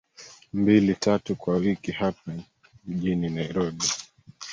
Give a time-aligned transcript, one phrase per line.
[0.53, 2.31] mbili tatu kwa wiki hapa
[2.87, 3.85] mjini nairobi